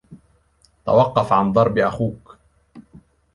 [0.85, 2.37] توقف عن ضرب أخوك.